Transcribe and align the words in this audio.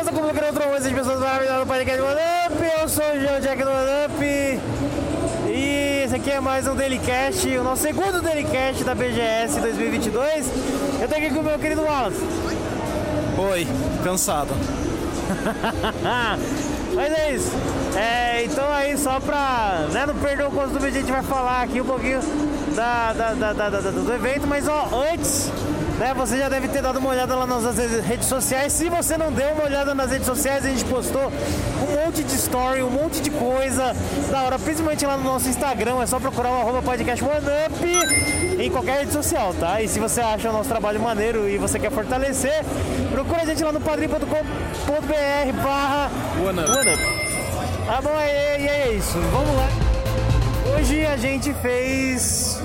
essa 0.00 0.10
como 0.12 0.22
qualquer 0.24 0.44
outra 0.46 0.64
coisa 0.66 0.88
de 0.88 0.94
pessoas 0.94 1.18
maravilhosas 1.20 1.60
do 1.60 1.66
podcast 1.66 2.00
One. 2.00 2.20
Eu 2.82 2.88
sou 2.88 3.04
o 3.04 3.20
João 3.20 3.40
Jack 3.40 3.62
do 3.62 3.68
One. 3.70 4.60
E 5.48 6.02
esse 6.04 6.16
aqui 6.16 6.30
é 6.30 6.40
mais 6.40 6.66
um 6.66 6.74
Dailycast, 6.74 7.46
o 7.58 7.62
nosso 7.64 7.82
segundo 7.82 8.20
Dailycast 8.22 8.84
da 8.84 8.94
BGS 8.94 9.60
2022. 9.60 10.46
Eu 11.02 11.08
tô 11.08 11.14
aqui 11.14 11.30
com 11.30 11.40
o 11.40 11.42
meu 11.42 11.58
querido 11.58 11.82
Wallace. 11.82 12.20
Oi, 13.52 13.66
cansado. 14.04 14.50
Mas 16.94 17.12
é 17.12 17.32
isso. 17.34 17.52
É, 17.96 18.44
então 18.44 18.64
aí 18.72 18.96
só 18.98 19.20
pra 19.20 19.86
né, 19.92 20.04
não 20.06 20.14
perder 20.14 20.46
o 20.46 20.50
costume, 20.50 20.86
a 20.86 20.90
gente 20.90 21.10
vai 21.10 21.22
falar 21.22 21.62
aqui 21.62 21.80
um 21.80 21.84
pouquinho 21.84 22.20
da, 22.74 23.12
da- 23.12 23.34
da- 23.52 23.68
do 23.68 24.12
evento, 24.12 24.46
mas 24.46 24.66
ó, 24.68 24.88
antes, 25.12 25.50
né, 26.00 26.14
você 26.14 26.38
já 26.38 26.48
deve 26.48 26.66
ter 26.68 26.80
dado 26.80 26.98
uma 26.98 27.10
olhada 27.10 27.36
lá 27.36 27.46
nas 27.46 27.62
nossas 27.62 28.04
redes 28.06 28.26
sociais. 28.26 28.72
Se 28.72 28.88
você 28.88 29.18
não 29.18 29.30
deu 29.30 29.50
uma 29.50 29.64
olhada 29.64 29.94
nas 29.94 30.10
redes 30.10 30.26
sociais, 30.26 30.64
a 30.64 30.68
gente 30.70 30.84
postou 30.86 31.30
um 31.30 32.04
monte 32.04 32.24
de 32.24 32.34
story, 32.36 32.82
um 32.82 32.88
monte 32.88 33.20
de 33.20 33.30
coisa 33.30 33.94
da 34.30 34.42
hora, 34.44 34.58
principalmente 34.58 35.04
lá 35.04 35.18
no 35.18 35.24
nosso 35.24 35.46
Instagram, 35.50 36.00
é 36.00 36.06
só 36.06 36.18
procurar 36.18 36.50
o 36.50 36.60
arroba 36.62 36.80
podcast 36.80 37.22
One 37.22 37.36
Up 37.36 38.62
em 38.62 38.70
qualquer 38.70 39.00
rede 39.00 39.12
social, 39.12 39.54
tá? 39.60 39.82
E 39.82 39.88
se 39.88 40.00
você 40.00 40.22
acha 40.22 40.48
o 40.48 40.52
nosso 40.54 40.70
trabalho 40.70 40.98
maneiro 41.00 41.46
e 41.46 41.58
você 41.58 41.78
quer 41.78 41.90
fortalecer, 41.90 42.64
procura 43.10 43.42
a 43.42 43.44
gente 43.44 43.62
lá 43.62 43.70
no 43.70 43.80
padrim.com.br 43.80 45.62
barra 45.62 46.10
One 46.48 46.60
Up. 46.60 46.70
One 46.70 46.94
Up. 46.94 47.20
Tá 47.86 48.00
bom, 48.00 48.18
e, 48.18 48.62
e 48.62 48.68
é 48.68 48.92
isso. 48.94 49.18
Vamos 49.18 49.54
lá. 49.54 49.89
Hoje 50.74 51.04
a 51.06 51.16
gente 51.16 51.52
fez. 51.54 52.60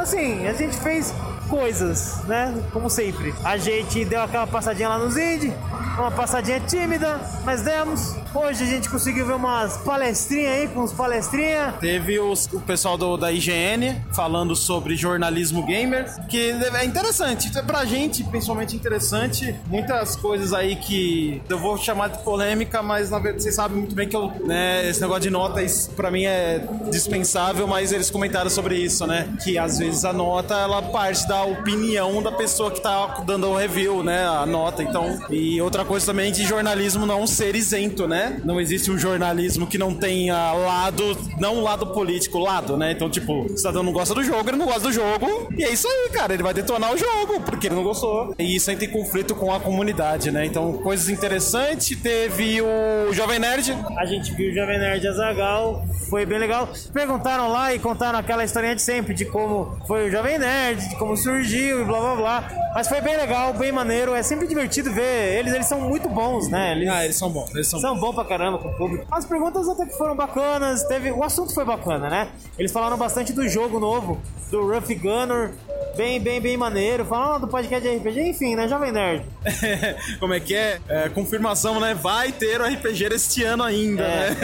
Assim, 0.00 0.46
a 0.46 0.52
gente 0.54 0.76
fez 0.78 1.12
coisas, 1.48 2.22
né? 2.24 2.54
Como 2.72 2.88
sempre. 2.88 3.34
A 3.44 3.56
gente 3.56 4.04
deu 4.04 4.22
aquela 4.22 4.46
passadinha 4.46 4.88
lá 4.88 4.98
nos 4.98 5.16
indie, 5.16 5.52
uma 5.98 6.10
passadinha 6.10 6.60
tímida, 6.60 7.20
mas 7.44 7.62
demos. 7.62 8.16
Hoje 8.32 8.62
a 8.62 8.66
gente 8.66 8.88
conseguiu 8.88 9.26
ver 9.26 9.32
umas 9.34 9.76
palestrinhas 9.78 10.52
aí, 10.52 10.68
com 10.68 10.80
uns 10.80 10.92
palestrinhas. 10.92 11.74
Teve 11.80 12.20
os- 12.20 12.46
o 12.52 12.60
pessoal 12.60 12.96
do- 12.96 13.16
da 13.16 13.32
IGN 13.32 13.96
falando 14.12 14.54
sobre 14.54 14.94
jornalismo 14.94 15.66
gamer, 15.66 16.06
que 16.28 16.50
é 16.74 16.84
interessante. 16.84 17.50
É 17.58 17.62
Pra 17.70 17.84
gente, 17.84 18.22
principalmente 18.24 18.74
interessante, 18.76 19.54
muitas 19.66 20.14
coisas 20.16 20.52
aí 20.52 20.76
que 20.76 21.40
eu 21.48 21.58
vou 21.58 21.76
chamar 21.76 22.08
de 22.08 22.18
polêmica, 22.18 22.82
mas 22.82 23.10
na 23.10 23.18
verdade 23.18 23.42
vocês 23.44 23.54
sabem 23.54 23.78
muito 23.78 23.94
bem 23.94 24.08
que 24.08 24.16
eu, 24.16 24.30
né, 24.44 24.88
esse 24.88 25.00
negócio 25.00 25.22
de 25.22 25.30
nota, 25.30 25.62
isso 25.62 25.90
pra 25.90 26.10
mim 26.10 26.24
é 26.24 26.64
dispensável, 26.90 27.66
mas 27.66 27.92
eles 27.92 28.10
comentaram 28.10 28.50
sobre 28.50 28.76
isso, 28.76 29.06
né? 29.06 29.28
Que 29.44 29.56
às 29.58 29.78
vezes 29.78 30.04
a 30.04 30.12
nota, 30.12 30.54
ela 30.54 30.82
parte 30.82 31.26
da 31.28 31.42
opinião 31.44 32.22
da 32.22 32.32
pessoa 32.32 32.70
que 32.70 32.80
tá 32.80 33.22
dando 33.26 33.48
o 33.48 33.56
review, 33.56 34.02
né? 34.02 34.26
A 34.26 34.44
nota, 34.46 34.82
então. 34.82 35.18
E 35.30 35.60
outra 35.60 35.84
coisa 35.84 36.06
também 36.06 36.32
de 36.32 36.44
jornalismo 36.44 37.06
não 37.06 37.26
ser 37.26 37.54
isento, 37.54 38.06
né? 38.08 38.19
Não 38.44 38.60
existe 38.60 38.90
um 38.90 38.98
jornalismo 38.98 39.66
que 39.66 39.78
não 39.78 39.94
tenha 39.94 40.52
lado, 40.52 41.16
não 41.38 41.62
lado 41.62 41.86
político, 41.88 42.38
lado, 42.38 42.76
né? 42.76 42.92
Então, 42.92 43.08
tipo, 43.08 43.44
o 43.44 43.56
cidadão 43.56 43.82
não 43.82 43.92
gosta 43.92 44.14
do 44.14 44.22
jogo, 44.22 44.48
ele 44.48 44.56
não 44.56 44.66
gosta 44.66 44.82
do 44.82 44.92
jogo, 44.92 45.48
e 45.56 45.64
é 45.64 45.72
isso 45.72 45.86
aí, 45.88 46.10
cara. 46.10 46.34
Ele 46.34 46.42
vai 46.42 46.54
detonar 46.54 46.92
o 46.92 46.98
jogo, 46.98 47.40
porque 47.40 47.68
ele 47.68 47.74
não 47.74 47.82
gostou. 47.82 48.34
E 48.38 48.56
isso 48.56 48.70
entra 48.70 48.84
em 48.84 48.90
conflito 48.90 49.34
com 49.34 49.52
a 49.52 49.60
comunidade, 49.60 50.30
né? 50.30 50.44
Então, 50.44 50.74
coisas 50.74 51.08
interessantes. 51.08 51.98
Teve 52.00 52.60
o 52.62 53.12
Jovem 53.12 53.38
Nerd. 53.38 53.76
A 53.98 54.06
gente 54.06 54.32
viu 54.34 54.50
o 54.50 54.54
Jovem 54.54 54.78
Nerd 54.78 55.06
Azagal, 55.06 55.84
foi 56.08 56.24
bem 56.24 56.38
legal. 56.38 56.68
Perguntaram 56.92 57.48
lá 57.48 57.74
e 57.74 57.78
contaram 57.78 58.18
aquela 58.18 58.44
historinha 58.44 58.74
de 58.74 58.82
sempre, 58.82 59.14
de 59.14 59.24
como 59.24 59.76
foi 59.86 60.08
o 60.08 60.10
Jovem 60.10 60.38
Nerd, 60.38 60.88
de 60.88 60.96
como 60.96 61.16
surgiu 61.16 61.82
e 61.82 61.84
blá 61.84 62.00
blá 62.00 62.16
blá. 62.16 62.48
Mas 62.72 62.88
foi 62.88 63.00
bem 63.00 63.16
legal, 63.16 63.52
bem 63.52 63.72
maneiro. 63.72 64.14
É 64.14 64.22
sempre 64.22 64.46
divertido 64.46 64.92
ver 64.92 65.38
eles, 65.38 65.52
eles 65.52 65.66
são 65.66 65.80
muito 65.80 66.08
bons, 66.08 66.48
né? 66.48 66.72
Eles 66.72 66.88
Ah, 66.88 67.04
eles 67.04 67.16
são 67.18 67.30
bons. 67.30 67.50
Eles 67.54 67.66
são 67.66 67.80
são 67.80 67.98
bons 67.98 68.14
pra 68.14 68.24
caramba 68.24 68.58
com 68.58 68.68
o 68.68 68.74
público. 68.76 69.06
As 69.10 69.24
perguntas 69.24 69.68
até 69.68 69.86
que 69.86 69.96
foram 69.96 70.14
bacanas, 70.14 70.84
teve, 70.84 71.10
o 71.10 71.24
assunto 71.24 71.52
foi 71.52 71.64
bacana, 71.64 72.08
né? 72.08 72.28
Eles 72.58 72.70
falaram 72.70 72.96
bastante 72.96 73.32
do 73.32 73.48
jogo 73.48 73.80
novo, 73.80 74.20
do 74.50 74.66
Rough 74.66 74.94
Gunner, 74.94 75.52
bem, 76.00 76.18
bem, 76.18 76.40
bem 76.40 76.56
maneiro. 76.56 77.04
Falaram 77.04 77.38
do 77.40 77.46
podcast 77.46 77.86
de 77.86 77.94
RPG, 77.94 78.20
enfim, 78.30 78.56
né? 78.56 78.66
Jovem 78.66 78.90
Nerd. 78.90 79.22
Como 80.18 80.32
é 80.32 80.40
que 80.40 80.54
é? 80.54 80.80
É, 80.88 81.08
Confirmação, 81.10 81.78
né? 81.78 81.92
Vai 81.94 82.32
ter 82.32 82.58
o 82.58 82.64
RPG 82.64 83.04
este 83.12 83.44
ano 83.44 83.62
ainda, 83.62 84.02
É. 84.02 84.30
né? 84.30 84.36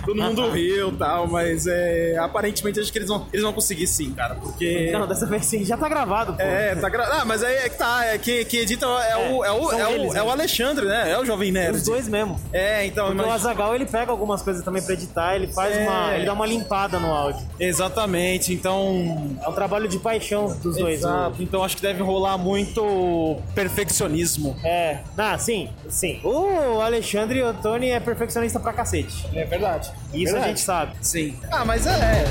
Todo 0.06 0.16
mundo 0.22 0.48
riu 0.50 0.88
e 0.88 0.92
tal, 0.96 1.26
mas 1.26 1.66
é, 1.66 2.16
aparentemente 2.18 2.80
acho 2.80 2.90
que 2.90 2.96
eles 2.96 3.08
vão, 3.08 3.26
eles 3.30 3.42
vão 3.44 3.52
conseguir 3.52 3.86
sim, 3.86 4.12
cara, 4.14 4.34
porque. 4.36 4.90
Não, 4.92 5.06
dessa 5.06 5.26
vez 5.26 5.44
sim, 5.44 5.62
já 5.62 5.76
tá 5.76 5.90
gravado, 5.90 6.32
pô. 6.32 6.40
É, 6.42 6.74
tá 6.74 6.88
gra... 6.88 7.04
Ah, 7.20 7.24
mas 7.26 7.42
aí 7.42 7.54
é 7.54 7.68
que 7.68 7.76
tá, 7.76 8.06
é 8.06 8.16
que 8.16 8.46
quem 8.46 8.60
edita 8.60 8.86
é, 8.86 9.30
o, 9.30 9.44
é, 9.44 9.52
o, 9.52 9.72
é, 9.72 9.86
o, 9.86 9.90
eles, 9.90 10.14
é 10.14 10.22
o 10.22 10.26
né? 10.26 10.32
Alexandre, 10.32 10.86
né? 10.86 11.10
É 11.10 11.18
o 11.18 11.24
Jovem 11.26 11.52
Nerd. 11.52 11.76
Os 11.76 11.82
dois 11.84 12.08
mesmo. 12.08 12.40
É, 12.50 12.86
então. 12.86 13.08
Porque 13.08 13.20
o 13.20 13.24
imagina- 13.24 13.34
Azagal 13.34 13.74
ele 13.74 13.84
pega 13.84 14.10
algumas 14.10 14.40
coisas 14.40 14.64
também 14.64 14.82
pra 14.82 14.94
editar, 14.94 15.36
ele 15.36 15.48
faz 15.48 15.76
É. 15.76 15.86
uma. 15.86 16.14
ele 16.14 16.24
dá 16.24 16.32
uma 16.32 16.46
limpada 16.46 16.98
no 16.98 17.12
áudio. 17.12 17.46
Exatamente, 17.60 18.54
então. 18.54 19.36
É 19.44 19.48
um 19.50 19.52
trabalho 19.52 19.86
de 19.86 19.98
paixão 19.98 20.46
dos 20.62 20.78
dois. 20.78 20.93
Exato, 20.94 21.42
então 21.42 21.62
acho 21.64 21.76
que 21.76 21.82
deve 21.82 22.02
rolar 22.02 22.38
muito 22.38 23.38
perfeccionismo. 23.54 24.56
É, 24.64 25.00
ah, 25.16 25.36
sim, 25.38 25.68
sim. 25.88 26.20
O 26.24 26.80
Alexandre 26.80 27.42
Ottoni 27.42 27.90
é 27.90 28.00
perfeccionista 28.00 28.58
pra 28.60 28.72
cacete. 28.72 29.26
É 29.34 29.44
verdade. 29.44 29.90
Isso 30.12 30.30
a 30.30 30.32
Verdade. 30.34 30.46
gente 30.48 30.60
sabe. 30.60 30.92
Sim. 31.00 31.36
Ah, 31.50 31.64
mas 31.64 31.86
é. 31.86 32.24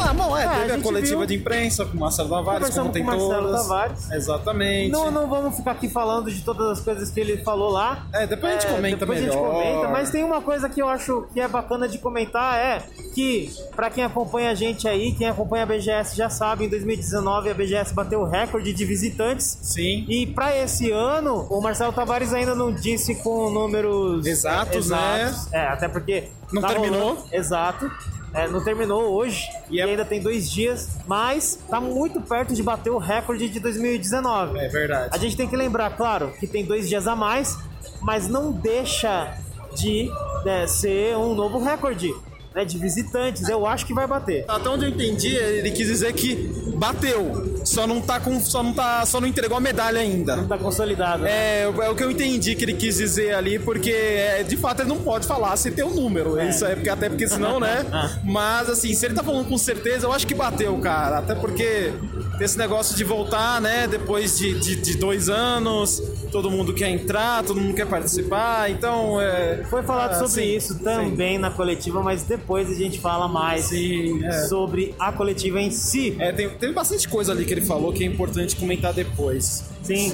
Ah, 0.00 0.12
bom, 0.12 0.36
é, 0.36 0.44
a 0.44 0.48
teve 0.50 0.62
a, 0.64 0.74
gente 0.74 0.82
coletiva 0.82 1.18
viu. 1.18 1.26
de 1.26 1.34
imprensa 1.36 1.84
com 1.84 1.96
o 1.96 2.00
Marcelo 2.00 2.28
Tavares, 2.28 2.70
como 2.70 2.90
tem 2.92 3.02
com 3.04 3.10
Marcelo 3.10 3.42
todas. 3.42 3.62
Tavares. 3.62 4.10
Exatamente. 4.10 4.90
Não, 4.90 5.10
não 5.10 5.28
vamos 5.28 5.56
ficar 5.56 5.72
aqui 5.72 5.88
falando 5.88 6.30
de 6.30 6.42
todas 6.42 6.78
as 6.78 6.80
coisas 6.84 7.10
que 7.10 7.20
ele 7.20 7.38
falou 7.44 7.70
lá. 7.70 8.06
É, 8.12 8.26
depois 8.26 8.52
a 8.56 8.58
gente 8.60 8.70
comenta 8.74 8.96
depois 8.98 9.18
a 9.18 9.22
gente 9.22 9.30
melhor. 9.34 9.50
comenta, 9.52 9.88
mas 9.88 10.10
tem 10.10 10.24
uma 10.24 10.40
coisa 10.40 10.68
que 10.68 10.80
eu 10.82 10.88
acho 10.88 11.26
que 11.32 11.40
é 11.40 11.46
bacana 11.48 11.88
de 11.88 11.98
comentar 11.98 12.58
é 12.58 12.82
que 13.14 13.50
pra 13.76 13.90
quem 13.90 14.02
acompanha 14.04 14.50
a 14.50 14.54
gente 14.54 14.88
aí, 14.88 15.12
quem 15.12 15.28
acompanha 15.28 15.62
a 15.64 15.66
BGS 15.66 16.16
já 16.16 16.28
sabe, 16.28 16.64
em 16.64 16.68
2019 16.68 17.50
a 17.50 17.54
BGS 17.54 17.94
bateu 17.94 18.20
o 18.20 18.24
recorde 18.28 18.72
de 18.72 18.84
visitantes. 18.84 19.58
Sim. 19.62 20.04
E 20.08 20.26
pra 20.26 20.56
esse 20.56 20.90
ano, 20.90 21.46
o 21.50 21.60
Marcelo 21.60 21.92
Tavares 21.92 22.32
ainda 22.32 22.54
não 22.54 22.72
disse 22.72 23.14
com 23.16 23.50
números 23.50 24.26
Exatos, 24.26 24.86
exatos. 24.86 25.52
É, 25.52 25.66
até 25.68 25.88
porque 25.88 26.28
Não 26.52 26.60
tá 26.62 26.68
terminou. 26.68 27.00
rolando- 27.00 27.22
Exato. 27.32 27.90
É, 28.34 28.48
não 28.48 28.62
terminou 28.64 29.12
hoje 29.12 29.46
e, 29.70 29.76
E 29.76 29.80
é- 29.80 29.84
ainda 29.84 30.04
tem 30.04 30.20
dois 30.20 30.50
dias, 30.50 30.96
mas 31.06 31.58
tá 31.68 31.80
muito 31.80 32.20
perto 32.20 32.54
de 32.54 32.62
bater 32.62 32.90
o 32.90 32.98
recorde 32.98 33.48
de 33.48 33.60
2019. 33.60 34.58
É 34.58 34.68
verdade. 34.68 35.10
A 35.12 35.18
gente 35.18 35.36
tem 35.36 35.46
que 35.48 35.56
lembrar, 35.56 35.90
claro, 35.96 36.32
que 36.40 36.46
tem 36.46 36.64
dois 36.64 36.88
dias 36.88 37.06
a 37.06 37.14
mais, 37.14 37.58
mas 38.00 38.28
não 38.28 38.50
deixa 38.50 39.36
de 39.74 40.10
né, 40.44 40.66
ser 40.66 41.16
um 41.16 41.34
novo 41.34 41.58
recorde 41.62 42.14
né, 42.54 42.64
de 42.64 42.78
visitantes. 42.78 43.48
Eu 43.48 43.66
acho 43.66 43.86
que 43.86 43.94
vai 43.94 44.06
bater. 44.06 44.44
Até 44.48 44.68
onde 44.68 44.84
eu 44.84 44.90
entendi, 44.90 45.34
ele 45.34 45.70
quis 45.70 45.86
dizer 45.86 46.12
que 46.12 46.34
bateu. 46.76 47.52
Só 47.64 47.86
não 47.86 48.00
tá 48.00 48.18
com. 48.18 48.40
Só 48.40 48.62
não 48.62 48.72
tá. 48.72 49.04
Só 49.06 49.20
não 49.20 49.28
entregou 49.28 49.56
a 49.56 49.60
medalha 49.60 50.00
ainda. 50.00 50.42
Tá 50.44 50.58
consolidado. 50.58 51.22
né? 51.22 51.30
É, 51.30 51.62
é 51.62 51.88
o 51.88 51.94
que 51.94 52.02
eu 52.02 52.10
entendi 52.10 52.54
que 52.54 52.64
ele 52.64 52.74
quis 52.74 52.96
dizer 52.96 53.34
ali, 53.34 53.58
porque 53.58 53.90
é, 53.90 54.42
de 54.42 54.56
fato 54.56 54.80
ele 54.80 54.88
não 54.88 54.98
pode 54.98 55.26
falar 55.26 55.56
sem 55.56 55.72
ter 55.72 55.84
o 55.84 55.90
número. 55.90 56.40
Isso 56.42 56.64
é 56.64 56.74
porque 56.74 56.88
até 56.88 57.08
porque 57.08 57.28
senão, 57.28 57.60
né? 57.60 57.86
Mas 58.24 58.68
assim, 58.68 58.92
se 58.94 59.06
ele 59.06 59.14
tá 59.14 59.22
falando 59.22 59.48
com 59.48 59.56
certeza, 59.56 60.06
eu 60.06 60.12
acho 60.12 60.26
que 60.26 60.34
bateu, 60.34 60.76
cara. 60.78 61.18
Até 61.18 61.34
porque 61.34 61.92
tem 62.36 62.44
esse 62.44 62.58
negócio 62.58 62.96
de 62.96 63.04
voltar, 63.04 63.60
né? 63.60 63.86
Depois 63.86 64.38
de, 64.38 64.58
de, 64.58 64.76
de 64.76 64.96
dois 64.96 65.28
anos, 65.28 66.02
todo 66.32 66.50
mundo 66.50 66.74
quer 66.74 66.88
entrar, 66.88 67.44
todo 67.44 67.60
mundo 67.60 67.74
quer 67.74 67.86
participar. 67.86 68.70
Então, 68.70 69.20
é. 69.20 69.64
Foi 69.70 69.82
falado 69.82 70.12
ah, 70.12 70.26
sobre 70.26 70.42
sim, 70.42 70.56
isso 70.56 70.78
também 70.80 71.38
na 71.38 71.50
coletiva, 71.50 72.02
mas 72.02 72.22
depois 72.22 72.41
a 72.50 72.74
gente 72.74 72.98
fala 72.98 73.28
mais 73.28 73.66
Sim, 73.66 74.24
é. 74.24 74.46
sobre 74.46 74.94
a 74.98 75.12
coletiva 75.12 75.60
em 75.60 75.70
si. 75.70 76.16
É, 76.18 76.32
tem, 76.32 76.48
tem 76.48 76.72
bastante 76.72 77.08
coisa 77.08 77.32
ali 77.32 77.44
que 77.44 77.52
ele 77.52 77.60
falou 77.62 77.92
que 77.92 78.04
é 78.04 78.06
importante 78.06 78.56
comentar 78.56 78.92
depois. 78.92 79.64
Sim. 79.82 80.12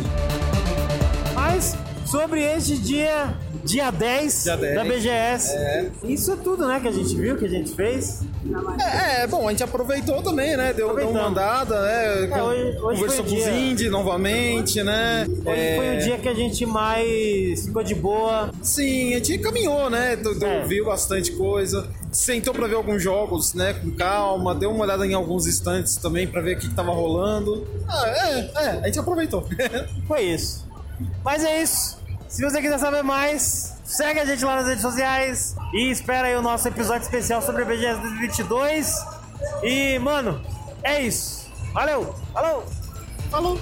Mas 1.34 1.76
sobre 2.10 2.42
este 2.42 2.78
dia, 2.78 3.34
dia 3.64 3.90
10, 3.90 4.42
Dia 4.44 4.56
10, 4.56 4.74
da 4.74 4.84
BGS. 4.84 5.52
é. 5.54 5.90
Isso 6.04 6.32
é 6.32 6.36
tudo, 6.36 6.66
né, 6.66 6.80
que 6.80 6.88
a 6.88 6.92
gente 6.92 7.14
viu, 7.14 7.36
que 7.36 7.44
a 7.44 7.48
gente 7.48 7.74
fez. 7.74 8.22
É, 8.80 9.22
é, 9.22 9.26
bom, 9.26 9.46
a 9.46 9.50
gente 9.50 9.62
aproveitou 9.62 10.22
também, 10.22 10.56
né? 10.56 10.72
Deu, 10.72 10.94
deu 10.96 11.10
uma 11.10 11.26
andada, 11.26 11.82
né? 11.82 12.24
É, 12.30 12.42
hoje- 12.42 12.78
hoje 12.78 13.00
Conversou 13.00 13.24
com 13.24 13.30
o 13.32 13.38
os 13.38 13.46
indie 13.46 13.88
novamente, 13.90 14.82
né? 14.82 15.26
Hoje 15.28 15.60
É, 15.60 15.76
foi 15.76 15.96
o 15.96 15.98
dia 16.00 16.18
que 16.18 16.28
a 16.28 16.34
gente 16.34 16.64
mais 16.64 17.66
ficou 17.66 17.82
de 17.82 17.94
boa. 17.94 18.50
Sim, 18.62 19.10
a 19.14 19.16
gente 19.18 19.38
caminhou, 19.38 19.90
né? 19.90 20.16
É. 20.42 20.64
Viu 20.64 20.86
bastante 20.86 21.32
coisa. 21.32 21.86
Sentou 22.10 22.54
pra 22.54 22.66
ver 22.66 22.76
alguns 22.76 23.02
jogos, 23.02 23.52
né? 23.52 23.74
Com 23.74 23.90
calma. 23.90 24.54
Deu 24.54 24.70
uma 24.70 24.84
olhada 24.84 25.06
em 25.06 25.12
alguns 25.12 25.46
instantes 25.46 25.96
também 25.96 26.26
pra 26.26 26.40
ver 26.40 26.56
o 26.56 26.60
que, 26.60 26.68
que 26.68 26.74
tava 26.74 26.92
rolando. 26.92 27.66
Ah, 27.86 28.06
é, 28.06 28.38
é, 28.64 28.68
a 28.82 28.86
gente 28.86 28.98
aproveitou. 28.98 29.46
Foi 30.08 30.22
isso. 30.22 30.66
Mas 31.24 31.44
é 31.44 31.62
isso. 31.62 31.97
Se 32.28 32.42
você 32.42 32.60
quiser 32.60 32.78
saber 32.78 33.02
mais, 33.02 33.74
segue 33.84 34.20
a 34.20 34.24
gente 34.24 34.44
lá 34.44 34.56
nas 34.56 34.66
redes 34.66 34.82
sociais 34.82 35.56
e 35.72 35.90
espera 35.90 36.28
aí 36.28 36.36
o 36.36 36.42
nosso 36.42 36.68
episódio 36.68 37.02
especial 37.02 37.40
sobre 37.40 37.64
BGS 37.64 38.00
2022. 38.00 38.94
E, 39.62 39.98
mano, 39.98 40.40
é 40.82 41.00
isso. 41.00 41.50
Valeu! 41.72 42.14
Falou! 42.34 42.66
Falou! 43.30 43.58